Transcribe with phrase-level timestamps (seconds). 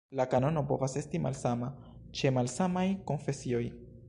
[0.19, 1.71] La kanono povas esti malsama
[2.21, 3.65] ĉe malsamaj konfesioj.